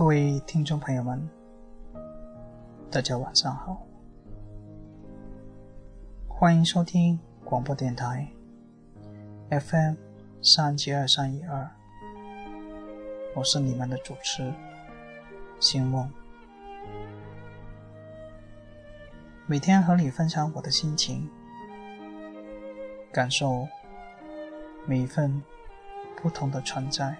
[0.00, 1.28] 各位听众朋友们，
[2.90, 3.86] 大家晚上好，
[6.26, 8.26] 欢迎收听广播电台
[9.50, 9.96] FM
[10.40, 11.68] 三七二三一二，
[13.34, 14.50] 我是你们的主持
[15.60, 16.10] 星梦，
[19.44, 21.28] 每天和你分享我的心情，
[23.12, 23.68] 感受
[24.86, 25.42] 每一份
[26.22, 27.14] 不同的存在。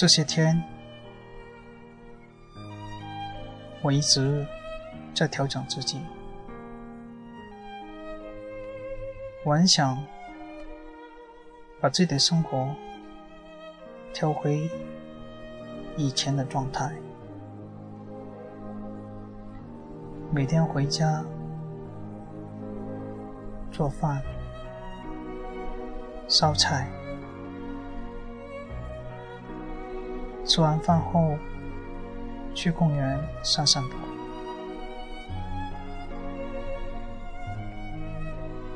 [0.00, 0.58] 这些天，
[3.82, 4.46] 我一直
[5.14, 6.00] 在调整自己。
[9.44, 10.02] 我很想
[11.82, 12.74] 把自己的生活
[14.14, 14.70] 调回
[15.98, 16.90] 以前的状态，
[20.32, 21.22] 每天回家
[23.70, 24.22] 做饭、
[26.26, 26.90] 烧菜。
[30.50, 31.38] 吃完饭后，
[32.56, 33.94] 去公园散散步。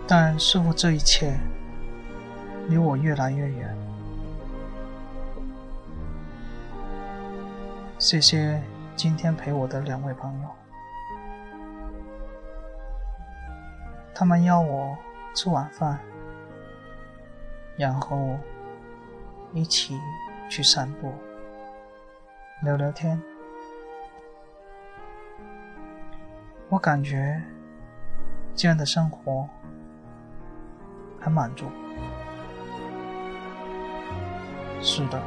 [0.07, 1.37] 但似乎这一切
[2.69, 3.77] 离我越来越远。
[7.99, 8.63] 谢谢
[8.95, 10.49] 今天陪我的两位朋友，
[14.15, 14.97] 他们邀我
[15.35, 15.99] 吃晚饭，
[17.77, 18.39] 然后
[19.53, 20.01] 一起
[20.49, 21.13] 去散步。
[22.63, 23.21] 聊聊天，
[26.71, 27.43] 我感觉
[28.55, 29.47] 这样的生活
[31.21, 31.67] 很满足。
[34.81, 35.21] 是的，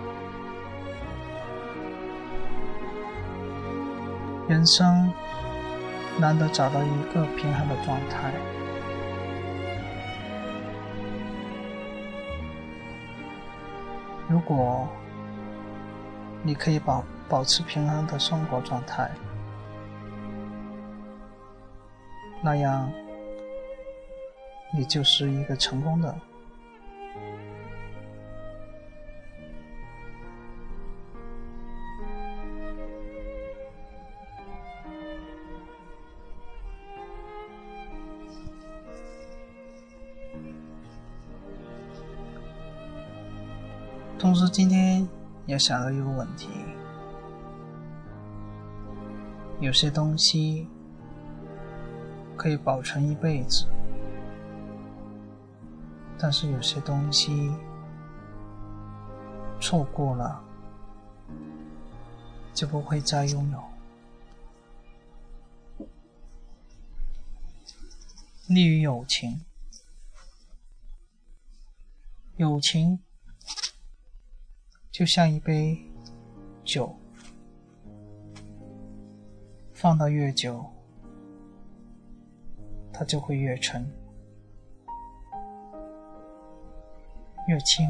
[4.47, 5.11] 人生
[6.19, 8.31] 难得找到一个平衡的状态。
[14.27, 14.87] 如果
[16.47, 17.03] 你可以保。
[17.29, 19.11] 保持平衡的生活状态，
[22.41, 22.89] 那样
[24.73, 26.17] 你就是一个成功的。
[44.17, 45.05] 同时，今天
[45.47, 46.49] 也想到一个问题。
[49.59, 50.67] 有些东西
[52.35, 53.65] 可以保存一辈子，
[56.19, 57.51] 但是有些东西
[59.59, 60.43] 错过了
[62.53, 63.63] 就不会再拥有。
[68.47, 69.43] 利于友情，
[72.35, 72.99] 友情
[74.97, 75.77] 就像一杯
[76.63, 76.91] 酒。
[79.71, 80.65] 放得越久，
[82.91, 83.87] 它就会越沉、
[87.47, 87.87] 越轻。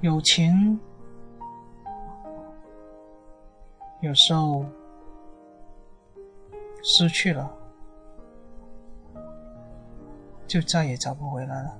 [0.00, 0.80] 友情
[4.00, 4.64] 有时候
[6.82, 7.54] 失去了，
[10.54, 11.76] 就再也找不回来了。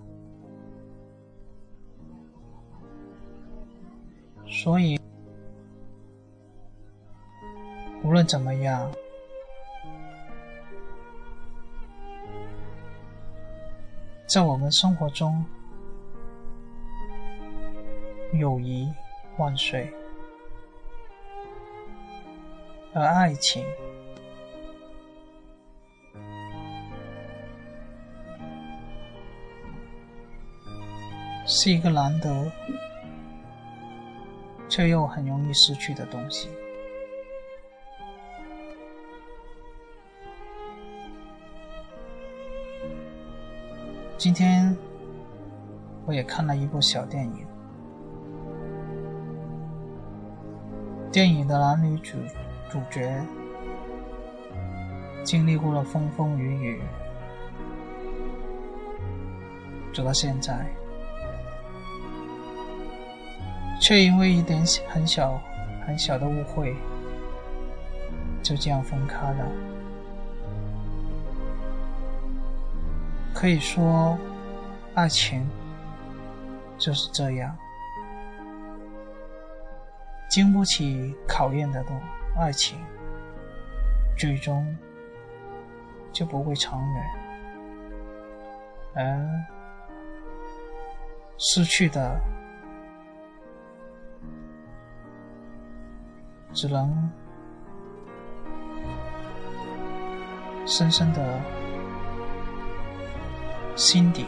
[4.49, 5.01] 所以，
[8.03, 8.91] 无论怎么样，
[14.27, 15.45] 在我们生活中，
[18.33, 18.93] 友谊
[19.37, 19.89] 万岁，
[22.93, 23.65] 而爱情
[31.47, 32.51] 是一个难得。
[34.67, 36.49] 却又很容易失去的东西。
[44.17, 44.77] 今天
[46.07, 47.47] 我也看了一部小电影，
[51.13, 52.17] 电影的男女主
[52.69, 53.23] 主角
[55.23, 56.83] 经历过了风风雨雨，
[59.93, 60.67] 走到现在。
[63.85, 65.39] 却因为一点很小、
[65.87, 66.75] 很小的误会，
[68.43, 69.47] 就这样分开了。
[73.35, 74.17] 可以说，
[74.95, 75.47] 爱情
[76.79, 77.55] 就是这样，
[80.31, 81.95] 经不起考验的东
[82.39, 82.79] 爱情，
[84.17, 84.67] 最终
[86.11, 87.05] 就不会长远。
[88.95, 89.45] 而
[91.37, 92.19] 失去的
[96.55, 97.11] 只能
[100.65, 101.41] 深深的
[103.77, 104.25] 心底。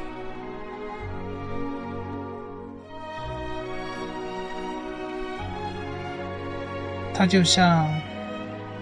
[7.14, 7.88] 它就像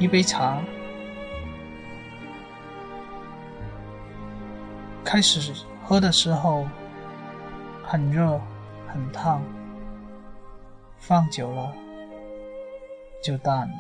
[0.01, 0.59] 一杯茶，
[5.05, 5.53] 开始
[5.85, 6.67] 喝的时候
[7.85, 8.41] 很热
[8.89, 9.41] 很烫，
[10.99, 11.73] 放久了
[13.25, 13.75] 就淡了。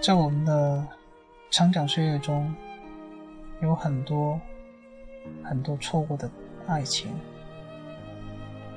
[0.00, 0.84] 在我们的
[1.50, 2.52] 成长岁月中。
[3.62, 4.40] 有很多
[5.44, 6.28] 很多错过的
[6.66, 7.14] 爱情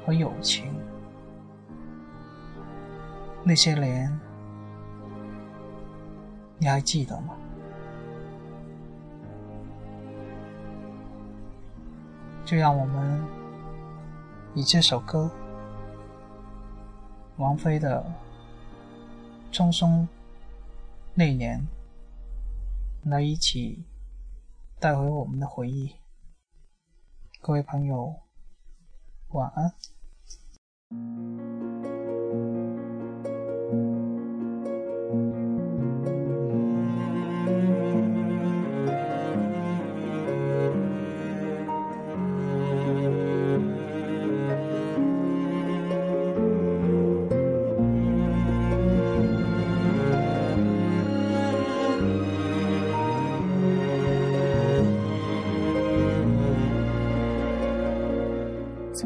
[0.06, 0.72] 和友情，
[3.44, 4.20] 那些年
[6.60, 7.36] 你还记得吗？
[12.46, 13.22] 就让我们
[14.54, 15.32] 以这首歌，
[17.38, 18.06] 王菲的
[19.56, 20.08] 《匆匆
[21.16, 21.60] 那年》
[23.10, 23.84] 来一起。
[24.78, 25.96] 带回我们的回忆，
[27.42, 28.14] 各位朋友，
[29.30, 29.74] 晚安。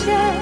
[0.00, 0.39] 些